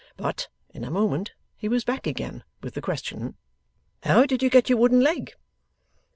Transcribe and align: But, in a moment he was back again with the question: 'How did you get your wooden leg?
But, 0.17 0.47
in 0.73 0.83
a 0.83 0.89
moment 0.89 1.33
he 1.55 1.69
was 1.69 1.83
back 1.83 2.07
again 2.07 2.43
with 2.63 2.73
the 2.73 2.81
question: 2.81 3.35
'How 4.01 4.25
did 4.25 4.41
you 4.41 4.49
get 4.49 4.67
your 4.67 4.79
wooden 4.79 5.01
leg? 5.01 5.33